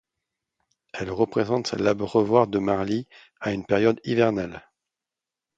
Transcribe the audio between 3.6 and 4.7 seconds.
période hivernale.